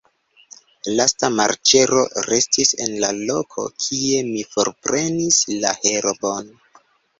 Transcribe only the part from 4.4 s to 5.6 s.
forprenis